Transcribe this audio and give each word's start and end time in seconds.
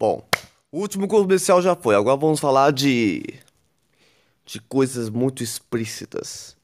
Bom, 0.00 0.26
o 0.72 0.78
último 0.78 1.06
comercial 1.06 1.60
já 1.60 1.76
foi. 1.76 1.94
Agora 1.94 2.16
vamos 2.16 2.40
falar 2.40 2.70
de. 2.72 3.22
de 4.46 4.58
coisas 4.60 5.10
muito 5.10 5.42
explícitas. 5.42 6.56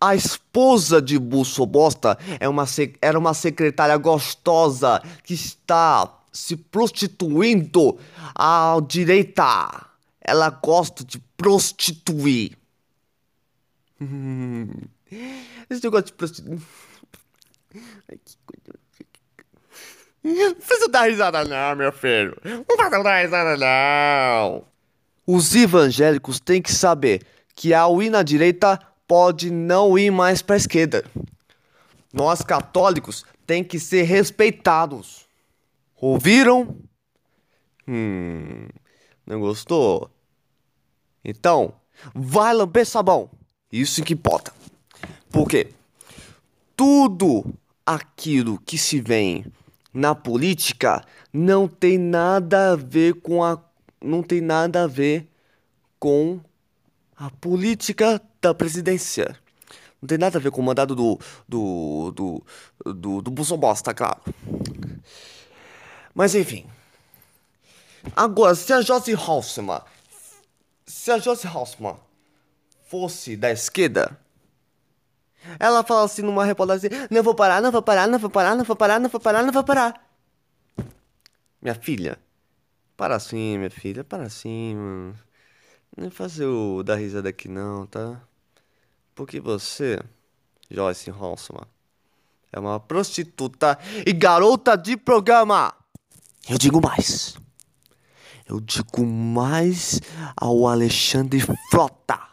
A 0.00 0.14
esposa 0.14 1.02
de 1.02 1.18
Busso 1.18 1.66
Bosta 1.66 2.16
é 2.38 2.48
uma, 2.48 2.64
era 3.00 3.18
uma 3.18 3.34
secretária 3.34 3.96
gostosa 3.96 5.02
que 5.24 5.34
está 5.34 6.20
se 6.32 6.56
prostituindo 6.56 7.98
à 8.32 8.76
direita. 8.86 9.88
Ela 10.20 10.48
gosta 10.48 11.04
de 11.04 11.18
prostituir. 11.36 12.56
Esse 15.68 15.82
negócio 15.82 16.06
de 16.06 16.12
prostituir. 16.12 16.62
Não 20.34 20.54
precisa 20.54 20.88
dar 20.88 21.08
risada 21.08 21.44
não, 21.44 21.76
meu 21.76 21.92
filho. 21.92 22.36
Não 22.44 22.64
precisa 22.64 23.02
dar 23.02 23.22
risada 23.22 23.56
não. 23.56 24.64
Os 25.26 25.54
evangélicos 25.54 26.40
têm 26.40 26.60
que 26.60 26.72
saber 26.72 27.24
que 27.54 27.72
ao 27.72 28.02
ir 28.02 28.10
na 28.10 28.22
direita 28.22 28.78
pode 29.06 29.50
não 29.50 29.98
ir 29.98 30.10
mais 30.10 30.42
para 30.42 30.56
a 30.56 30.58
esquerda. 30.58 31.04
Nós 32.12 32.42
católicos 32.42 33.24
tem 33.46 33.62
que 33.62 33.78
ser 33.78 34.02
respeitados. 34.02 35.26
Ouviram? 35.96 36.76
Hum, 37.86 38.68
não 39.26 39.40
gostou? 39.40 40.10
Então, 41.24 41.74
vai 42.14 42.52
lamber 42.52 42.86
sabão. 42.86 43.30
Isso 43.70 44.02
que 44.02 44.14
importa. 44.14 44.52
Por 45.30 45.48
quê? 45.48 45.68
Tudo 46.76 47.44
aquilo 47.86 48.58
que 48.60 48.76
se 48.76 49.00
vem 49.00 49.44
na 49.92 50.14
política 50.14 51.04
não 51.32 51.68
tem 51.68 51.98
nada 51.98 52.72
a 52.72 52.76
ver 52.76 53.14
com 53.20 53.44
a 53.44 53.62
não 54.00 54.22
tem 54.22 54.40
nada 54.40 54.84
a 54.84 54.86
ver 54.86 55.28
com 55.98 56.40
a 57.16 57.30
política 57.30 58.20
da 58.40 58.52
presidência. 58.52 59.36
Não 60.00 60.08
tem 60.08 60.18
nada 60.18 60.38
a 60.38 60.40
ver 60.40 60.50
com 60.50 60.60
o 60.60 60.64
mandado 60.64 60.96
do. 60.96 61.18
do. 61.48 62.10
do. 62.10 62.44
do, 62.92 63.22
do 63.22 63.30
Bolsonaro, 63.30 63.80
tá 63.80 63.94
claro. 63.94 64.20
Mas 66.12 66.34
enfim. 66.34 66.66
Agora, 68.16 68.56
se 68.56 68.72
a 68.72 68.80
Josie 68.80 69.14
Halsman. 69.14 69.80
Se 70.84 71.12
a 71.12 71.18
Josie 71.18 71.46
Halsman 71.46 71.96
fosse 72.86 73.36
da 73.36 73.52
esquerda. 73.52 74.18
Ela 75.58 75.82
fala 75.82 76.04
assim 76.04 76.22
numa 76.22 76.44
reportagem: 76.44 76.90
Não 77.10 77.22
vou 77.22 77.34
parar, 77.34 77.60
não 77.60 77.70
vou 77.70 77.82
parar, 77.82 78.06
não 78.06 78.18
vou 78.18 78.30
parar, 78.30 78.56
não 78.56 78.64
vou 78.64 78.76
parar, 78.76 79.00
não 79.00 79.08
vou 79.08 79.20
parar, 79.20 79.42
não 79.42 79.52
vou 79.52 79.64
parar. 79.64 80.08
Minha 81.60 81.74
filha. 81.74 82.18
Para 82.96 83.16
assim, 83.16 83.58
minha 83.58 83.70
filha, 83.70 84.04
para 84.04 84.24
assim, 84.24 84.74
mano. 84.74 85.18
Não 85.96 86.10
fazer 86.10 86.46
o 86.46 86.82
dar 86.82 86.96
risada 86.96 87.28
aqui 87.28 87.48
não, 87.48 87.86
tá? 87.86 88.20
Porque 89.14 89.40
você, 89.40 89.98
Joyce 90.70 91.10
Halsman, 91.10 91.66
é 92.52 92.58
uma 92.58 92.80
prostituta 92.80 93.78
e 94.06 94.12
garota 94.12 94.76
de 94.76 94.96
programa. 94.96 95.74
Eu 96.48 96.58
digo 96.58 96.80
mais. 96.80 97.36
Eu 98.48 98.60
digo 98.60 99.04
mais 99.06 100.00
ao 100.36 100.66
Alexandre 100.66 101.40
Frota. 101.70 102.31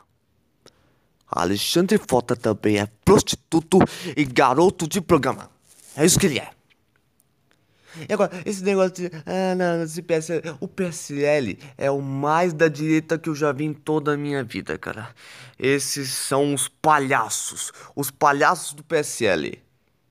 Alexandre 1.31 1.97
Frota 1.97 2.35
também 2.35 2.77
é 2.77 2.87
prostituto 3.05 3.79
e 4.15 4.25
garoto 4.25 4.87
de 4.87 4.99
programa. 5.01 5.49
É 5.95 6.05
isso 6.05 6.19
que 6.19 6.25
ele 6.25 6.39
é. 6.39 6.49
E 8.07 8.13
agora, 8.13 8.31
esse 8.45 8.63
negócio 8.63 8.91
de. 8.91 9.11
Ah, 9.25 9.55
não, 9.55 9.83
esse 9.83 10.01
PSL. 10.01 10.55
O 10.59 10.67
PSL 10.67 11.57
é 11.77 11.89
o 11.89 12.01
mais 12.01 12.53
da 12.53 12.67
direita 12.67 13.17
que 13.17 13.29
eu 13.29 13.35
já 13.35 13.51
vi 13.51 13.65
em 13.65 13.73
toda 13.73 14.13
a 14.13 14.17
minha 14.17 14.43
vida, 14.43 14.77
cara. 14.77 15.09
Esses 15.57 16.09
são 16.09 16.53
os 16.53 16.67
palhaços. 16.67 17.71
Os 17.95 18.11
palhaços 18.11 18.73
do 18.73 18.83
PSL. 18.83 19.59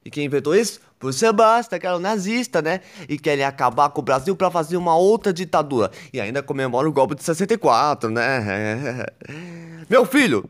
E 0.04 0.10
quem 0.10 0.24
inventou 0.24 0.54
isso? 0.54 0.80
Por 0.98 1.12
Sebastião, 1.12 1.78
que 1.78 1.86
era 1.86 1.96
um 1.96 2.00
nazista, 2.00 2.60
né? 2.60 2.80
E 3.08 3.18
querem 3.18 3.44
acabar 3.44 3.90
com 3.90 4.00
o 4.00 4.04
Brasil 4.04 4.34
para 4.34 4.50
fazer 4.50 4.76
uma 4.76 4.96
outra 4.96 5.32
ditadura. 5.32 5.90
E 6.12 6.20
ainda 6.20 6.42
comemora 6.42 6.88
o 6.88 6.92
golpe 6.92 7.14
de 7.14 7.22
64, 7.22 8.10
né? 8.10 9.06
Meu 9.88 10.04
filho, 10.04 10.48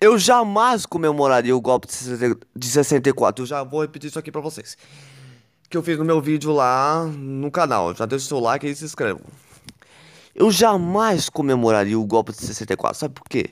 eu 0.00 0.18
jamais 0.18 0.86
comemoraria 0.86 1.56
o 1.56 1.60
golpe 1.60 1.86
de 2.56 2.66
64. 2.66 3.42
Eu 3.42 3.46
já 3.46 3.62
vou 3.62 3.82
repetir 3.82 4.08
isso 4.08 4.18
aqui 4.18 4.32
para 4.32 4.40
vocês 4.40 4.76
que 5.70 5.76
eu 5.76 5.82
fiz 5.84 5.96
no 5.96 6.04
meu 6.04 6.20
vídeo 6.20 6.52
lá 6.52 7.04
no 7.04 7.48
canal. 7.48 7.94
Já 7.94 8.04
deixa 8.04 8.24
o 8.24 8.28
seu 8.28 8.40
like 8.40 8.66
e 8.66 8.74
se 8.74 8.84
inscreva. 8.84 9.20
Eu 10.34 10.50
jamais 10.50 11.28
comemoraria 11.28 11.98
o 11.98 12.04
golpe 12.04 12.32
de 12.32 12.38
64. 12.38 12.98
Sabe 12.98 13.14
por 13.14 13.24
quê? 13.28 13.50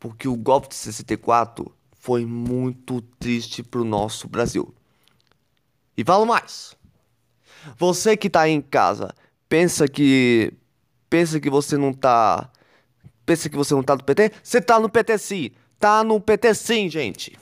Porque 0.00 0.26
o 0.26 0.34
golpe 0.34 0.68
de 0.68 0.74
64 0.74 1.70
foi 2.00 2.24
muito 2.24 3.02
triste 3.20 3.62
pro 3.62 3.84
nosso 3.84 4.26
Brasil. 4.26 4.74
E 5.98 6.02
falo 6.02 6.24
mais. 6.24 6.74
Você 7.76 8.16
que 8.16 8.30
tá 8.30 8.42
aí 8.42 8.52
em 8.52 8.62
casa, 8.62 9.14
pensa 9.48 9.86
que 9.86 10.54
pensa 11.10 11.38
que 11.38 11.50
você 11.50 11.76
não 11.76 11.92
tá 11.92 12.50
pensa 13.28 13.50
que 13.50 13.56
você 13.56 13.74
não 13.74 13.82
tá 13.82 13.94
no 13.94 14.02
PT? 14.02 14.32
Você 14.42 14.58
tá 14.58 14.80
no 14.80 14.88
PT 14.88 15.18
sim. 15.18 15.50
Tá 15.78 16.02
no 16.02 16.18
PT 16.18 16.54
sim, 16.54 16.88
gente. 16.88 17.38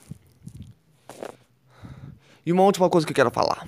E 2.45 2.51
uma 2.51 2.63
última 2.63 2.89
coisa 2.89 3.07
que 3.07 3.11
eu 3.11 3.15
quero 3.15 3.31
falar. 3.31 3.65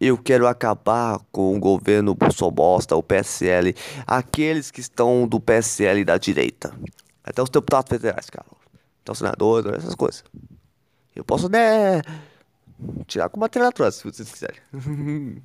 Eu 0.00 0.16
quero 0.16 0.46
acabar 0.46 1.18
com 1.32 1.56
o 1.56 1.58
governo 1.58 2.14
Bolsobosta, 2.14 2.94
o 2.94 3.02
PSL, 3.02 3.74
aqueles 4.06 4.70
que 4.70 4.80
estão 4.80 5.26
do 5.26 5.40
PSL 5.40 6.04
da 6.04 6.16
direita. 6.16 6.72
Até 7.22 7.42
os 7.42 7.50
deputados 7.50 7.90
federais, 7.90 8.30
cara. 8.30 8.46
Até 9.02 9.12
os 9.12 9.18
senadores, 9.18 9.74
essas 9.74 9.94
coisas. 9.96 10.24
Eu 11.14 11.24
posso 11.24 11.46
até 11.46 12.00
tirar 13.06 13.28
com 13.28 13.40
material 13.40 13.70
atrás, 13.70 13.96
se 13.96 14.04
vocês 14.04 14.30
quiserem. 14.30 14.60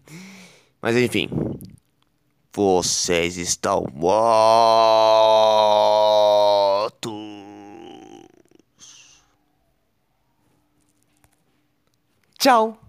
Mas 0.81 0.95
enfim. 0.95 1.29
Vocês 2.55 3.35
estão 3.35 3.85
mortos. 3.93 4.15
Tchau! 12.39 12.84